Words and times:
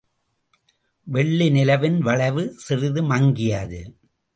வெள்ளி 1.07 1.49
நிலவின் 1.49 1.99
வளைவு 1.99 2.53
சிறிது 2.57 3.03
மங்கியது. 3.03 3.81